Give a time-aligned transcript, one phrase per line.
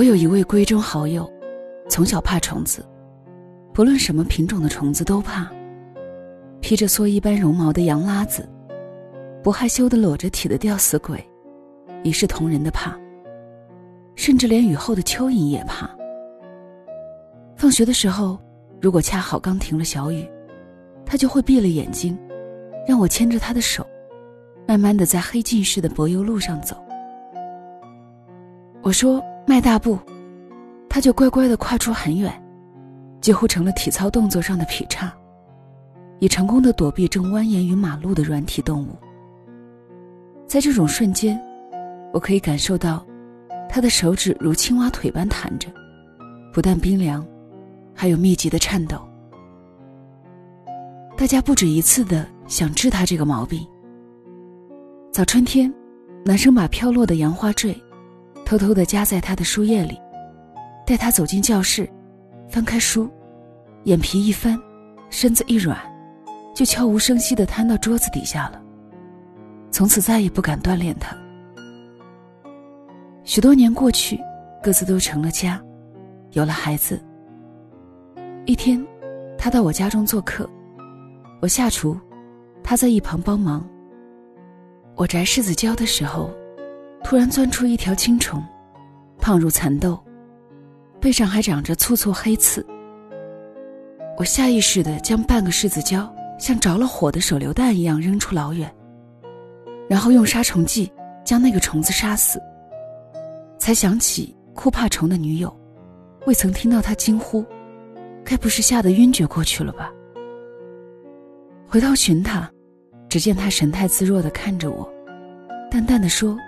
[0.00, 1.30] 我有一位闺中好友，
[1.90, 2.82] 从小怕虫子，
[3.74, 5.46] 不论什么品种的虫子都怕。
[6.62, 8.48] 披着蓑衣般绒毛的羊拉子，
[9.42, 11.22] 不害羞的裸着体的吊死鬼，
[12.02, 12.98] 一视同仁的怕。
[14.14, 15.90] 甚至连雨后的蚯蚓也怕。
[17.54, 18.38] 放学的时候，
[18.80, 20.26] 如果恰好刚停了小雨，
[21.04, 22.18] 他就会闭了眼睛，
[22.88, 23.86] 让我牵着他的手，
[24.66, 26.74] 慢慢的在黑进式的柏油路上走。
[28.80, 29.98] 我说迈大步，
[30.88, 32.32] 他就乖乖的跨出很远，
[33.20, 35.12] 几乎成了体操动作上的劈叉，
[36.18, 38.96] 也成功的躲避正蜿蜒于马路的软体动物。
[40.46, 41.40] 在这种瞬间，
[42.12, 43.04] 我可以感受到，
[43.68, 45.68] 他的手指如青蛙腿般弹着，
[46.52, 47.26] 不但冰凉，
[47.94, 49.00] 还有密集的颤抖。
[51.16, 53.66] 大家不止一次的想治他这个毛病。
[55.12, 55.72] 早春天，
[56.24, 57.76] 男生把飘落的杨花坠。
[58.50, 59.96] 偷偷地夹在他的书页里，
[60.84, 61.88] 带他走进教室，
[62.48, 63.08] 翻开书，
[63.84, 64.60] 眼皮一翻，
[65.08, 65.78] 身子一软，
[66.52, 68.60] 就悄无声息地瘫到桌子底下了。
[69.70, 71.16] 从此再也不敢锻炼他。
[73.22, 74.18] 许多年过去，
[74.60, 75.62] 各自都成了家，
[76.32, 77.00] 有了孩子。
[78.46, 78.84] 一天，
[79.38, 80.50] 他到我家中做客，
[81.40, 81.96] 我下厨，
[82.64, 83.64] 他在一旁帮忙。
[84.96, 86.28] 我摘柿子椒的时候。
[87.10, 88.40] 突然钻出一条青虫，
[89.18, 89.98] 胖如蚕豆，
[91.00, 92.64] 背上还长着簇簇黑刺。
[94.16, 96.08] 我下意识地将半个柿子椒
[96.38, 98.72] 像着了火的手榴弹一样扔出老远，
[99.88, 100.88] 然后用杀虫剂
[101.24, 102.40] 将那个虫子杀死。
[103.58, 105.52] 才想起哭怕虫的女友，
[106.26, 107.44] 未曾听到他惊呼，
[108.24, 109.90] 该不是吓得晕厥过去了吧？
[111.66, 112.48] 回头寻他，
[113.08, 114.88] 只见他神态自若地看着我，
[115.68, 116.38] 淡淡的说。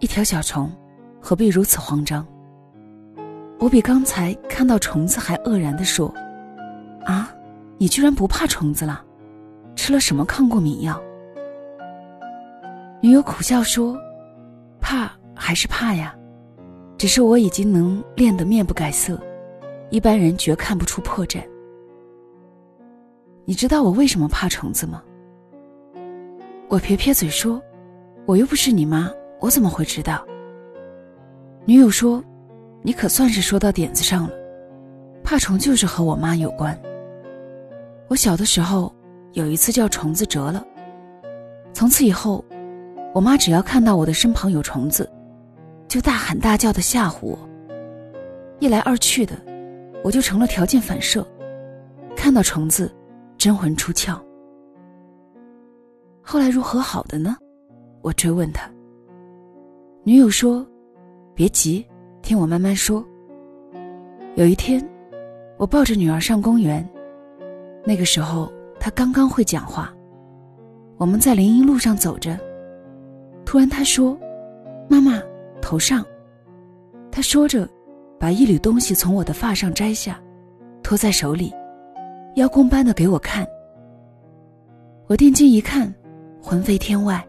[0.00, 0.70] 一条小虫，
[1.20, 2.24] 何必如此慌张？
[3.58, 6.12] 我比刚才看到虫子还愕然地说
[7.04, 7.34] ：“啊，
[7.78, 9.04] 你居然不怕虫子了？
[9.74, 11.00] 吃了什么抗过敏药？”
[13.02, 13.98] 女友苦笑说
[14.80, 16.14] ：“怕还是怕呀，
[16.96, 19.20] 只是我已经能练得面不改色，
[19.90, 21.42] 一般人绝看不出破绽。
[23.44, 25.02] 你知道我为什么怕虫子吗？”
[26.70, 27.60] 我撇撇嘴说
[28.26, 30.24] ：“我又不是你妈。”我怎么会知道？
[31.64, 32.24] 女友说
[32.82, 34.32] ：“你可算是说到点子上了，
[35.22, 36.78] 怕虫就是和我妈有关。
[38.08, 38.92] 我小的时候
[39.32, 40.64] 有一次叫虫子折了，
[41.74, 42.42] 从此以后，
[43.14, 45.08] 我妈只要看到我的身旁有虫子，
[45.86, 47.38] 就大喊大叫的吓唬我。
[48.60, 49.36] 一来二去的，
[50.02, 51.26] 我就成了条件反射，
[52.16, 52.90] 看到虫子，
[53.36, 54.18] 真魂出窍。
[56.22, 57.36] 后来如何好的呢？
[58.00, 58.68] 我追问他。
[60.08, 60.66] 女友说
[61.36, 61.86] ：“别急，
[62.22, 63.04] 听我慢慢说。”
[64.36, 64.82] 有一天，
[65.58, 66.82] 我抱着女儿上公园，
[67.84, 69.94] 那个时候她刚刚会讲话。
[70.96, 72.40] 我们在林荫路上走着，
[73.44, 74.18] 突然她说
[74.88, 75.22] ：“妈妈，
[75.60, 76.02] 头上。”
[77.12, 77.68] 她说着，
[78.18, 80.18] 把一缕东西从我的发上摘下，
[80.82, 81.52] 托在手里，
[82.36, 83.46] 邀功般的给我看。
[85.06, 85.94] 我定睛一看，
[86.42, 87.22] 魂飞天外，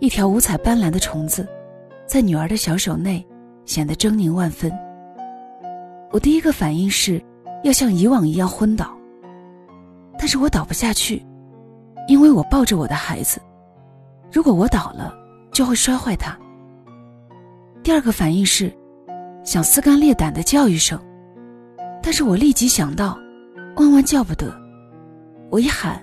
[0.00, 1.46] 一条五彩斑斓的虫子。
[2.06, 3.26] 在女儿的小手内，
[3.64, 4.72] 显得狰狞万分。
[6.10, 7.22] 我第一个反应是，
[7.62, 8.96] 要像以往一样昏倒。
[10.18, 11.24] 但是我倒不下去，
[12.06, 13.40] 因为我抱着我的孩子，
[14.30, 15.12] 如果我倒了，
[15.50, 16.38] 就会摔坏他。
[17.82, 18.72] 第二个反应是，
[19.42, 20.98] 想撕肝裂胆的叫一声，
[22.02, 23.18] 但是我立即想到，
[23.76, 24.54] 万万叫不得，
[25.50, 26.00] 我一喊，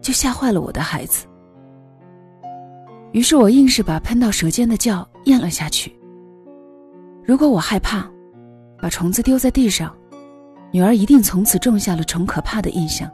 [0.00, 1.26] 就吓坏了我的孩子。
[3.12, 5.94] 于是我硬是把喷到舌尖的叫咽了下去。
[7.24, 8.10] 如果我害怕，
[8.80, 9.94] 把虫子丢在地上，
[10.72, 13.10] 女儿一定从此种下了虫可怕的印象。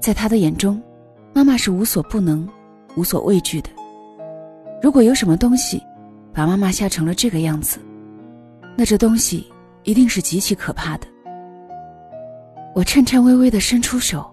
[0.00, 0.80] 在她的眼中，
[1.34, 2.48] 妈妈是无所不能、
[2.96, 3.68] 无所畏惧的。
[4.80, 5.82] 如果有什么东西
[6.32, 7.80] 把妈妈吓成了这个样子，
[8.76, 9.46] 那这东西
[9.82, 11.06] 一定是极其可怕的。
[12.74, 14.24] 我颤颤巍巍地伸出手，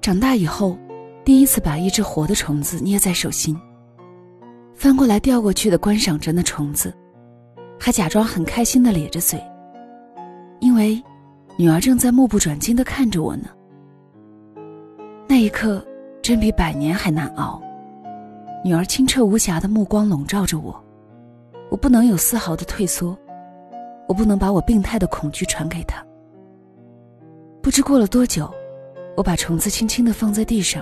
[0.00, 0.78] 长大以后。
[1.26, 3.60] 第一次把一只活的虫子捏在手心，
[4.76, 6.94] 翻过来调过去的观赏着那虫子，
[7.80, 9.42] 还假装很开心的咧着嘴，
[10.60, 11.02] 因为
[11.58, 13.48] 女儿正在目不转睛的看着我呢。
[15.26, 15.84] 那一刻
[16.22, 17.60] 真比百年还难熬，
[18.64, 20.80] 女儿清澈无瑕的目光笼罩着我，
[21.72, 23.18] 我不能有丝毫的退缩，
[24.06, 26.00] 我不能把我病态的恐惧传给她。
[27.60, 28.48] 不知过了多久，
[29.16, 30.80] 我把虫子轻轻的放在地上。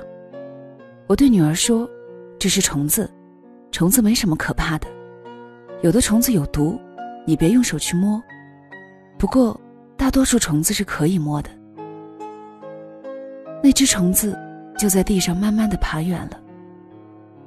[1.07, 1.89] 我对女儿说
[2.41, 3.11] ：“这是虫子，
[3.71, 4.87] 虫子没什么可怕的。
[5.83, 6.81] 有的虫子有毒，
[7.27, 8.23] 你别用手去摸。
[9.19, 9.61] 不过，
[9.99, 11.51] 大多数虫子是可以摸的。
[13.63, 14.39] 那只虫子
[14.79, 16.41] 就在地上慢慢的爬远了。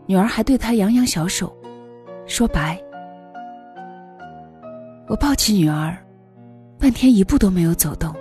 [0.06, 1.52] 女儿还对它扬扬小手，
[2.28, 2.80] 说白。
[5.08, 5.98] 我抱起女儿，
[6.78, 8.14] 半天一步都没有走动，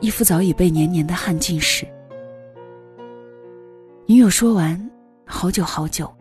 [0.00, 1.86] 衣服早已被黏黏的汗浸湿。
[4.06, 4.78] 女友说完，
[5.24, 6.14] 好久好久，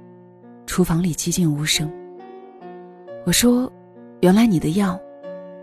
[0.66, 1.92] 厨房里寂静无声。
[3.26, 3.70] 我说
[4.24, 4.98] ：“原来你的药，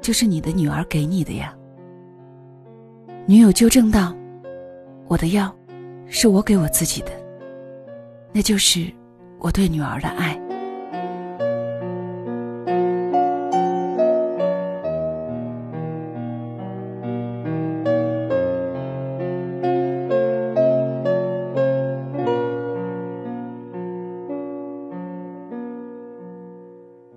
[0.03, 1.57] 就是你的女儿给你的呀。”
[3.25, 4.15] 女友纠正道
[5.09, 5.51] ：“我的药，
[6.09, 7.11] 是我给我自己的，
[8.35, 8.93] 那就是
[9.39, 10.39] 我对女儿的爱。”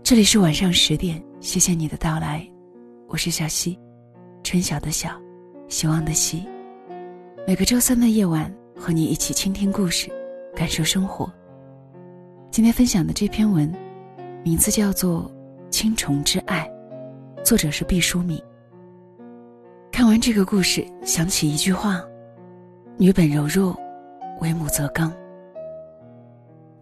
[0.03, 2.45] 这里是晚上十点，谢谢你的到来，
[3.07, 3.79] 我是小溪，
[4.43, 5.09] 春晓的晓，
[5.69, 6.45] 希望的希。
[7.47, 10.11] 每个周三的夜晚，和你一起倾听故事，
[10.53, 11.31] 感受生活。
[12.51, 13.73] 今天分享的这篇文，
[14.43, 15.31] 名字叫做
[15.69, 16.69] 《青虫之爱》，
[17.41, 18.37] 作者是毕淑敏。
[19.89, 22.03] 看完这个故事，想起一句话
[22.99, 23.73] ：“女本柔弱，
[24.41, 25.13] 为母则刚。”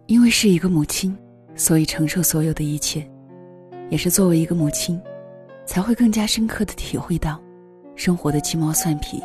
[0.06, 1.16] 因为是一个母亲，
[1.54, 3.08] 所以承受所有的一切。
[3.90, 4.98] 也是作为一个母亲，
[5.66, 7.38] 才会更加深刻的体会到
[7.94, 9.22] 生活的鸡毛蒜皮，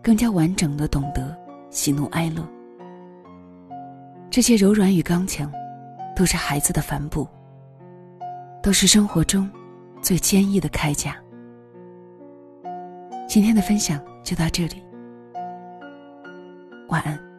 [0.00, 1.36] 更加完整的懂得
[1.70, 2.48] 喜怒哀乐。
[4.30, 5.50] 这些柔软与刚强，
[6.14, 7.26] 都是孩子的帆布，
[8.62, 9.50] 都是生活中
[10.00, 11.16] 最坚毅的铠甲。
[13.26, 14.80] 今天的分享就到这里，
[16.88, 17.29] 晚安。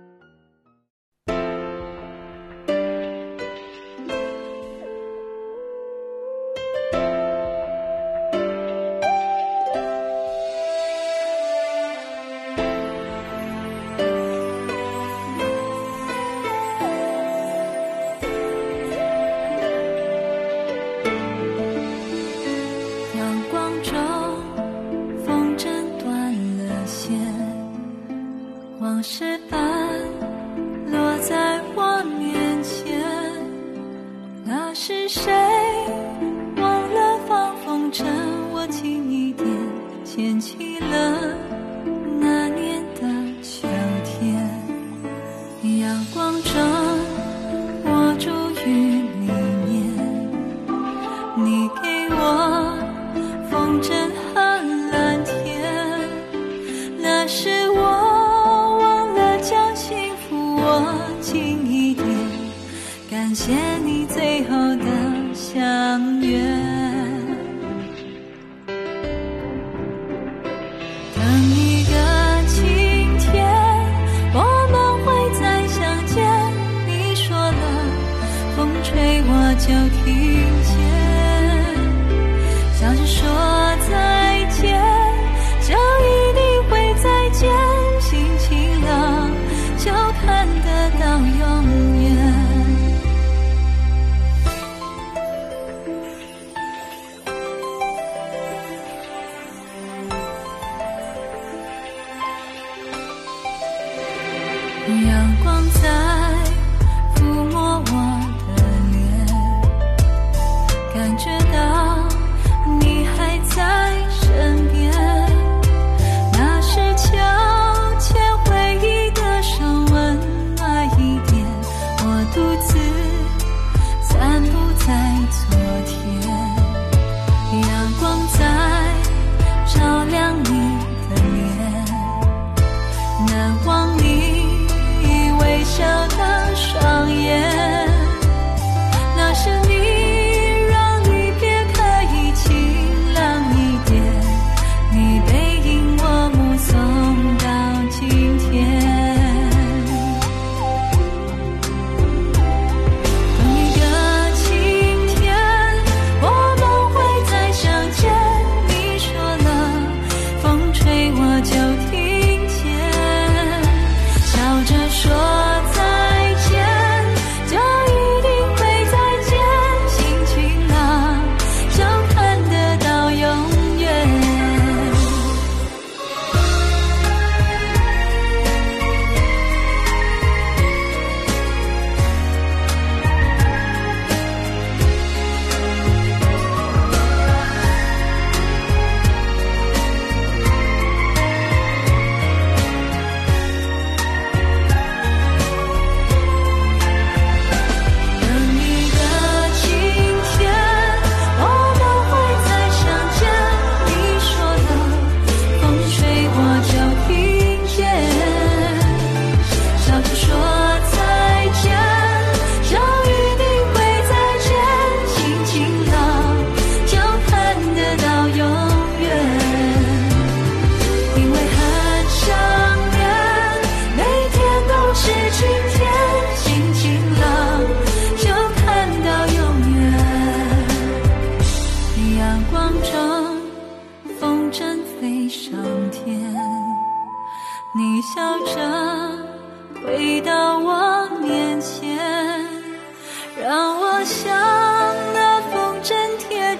[35.13, 35.29] 谁
[36.55, 38.05] 忘了放风筝？
[38.53, 39.45] 我轻一点，
[40.05, 41.35] 牵起了
[42.17, 43.01] 那年的
[43.43, 43.67] 秋
[44.05, 44.49] 天。
[45.81, 46.53] 阳光中，
[47.83, 48.29] 我住
[48.65, 49.27] 雨里
[49.67, 49.69] 面，
[51.35, 52.23] 你给我
[53.51, 54.10] 风筝。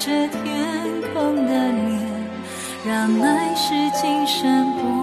[0.03, 2.01] 这天空的脸，
[2.83, 5.00] 让爱是今生。